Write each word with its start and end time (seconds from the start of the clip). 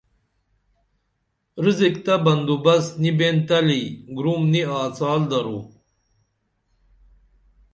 رزق 1.63 1.95
تہ 2.05 2.13
بندوبست 2.23 2.89
نی 3.01 3.11
بین 3.17 3.37
تلی 3.47 3.81
گُرم 4.15 4.41
نی 4.51 4.61
آڅال 4.81 5.21
درو 5.29 5.59